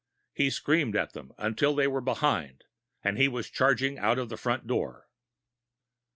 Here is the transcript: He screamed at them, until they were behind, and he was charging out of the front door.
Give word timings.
He 0.33 0.49
screamed 0.49 0.95
at 0.95 1.13
them, 1.13 1.31
until 1.37 1.75
they 1.75 1.85
were 1.85 2.01
behind, 2.01 2.63
and 3.03 3.19
he 3.19 3.27
was 3.27 3.51
charging 3.51 3.99
out 3.99 4.17
of 4.17 4.29
the 4.29 4.35
front 4.37 4.65
door. 4.65 5.07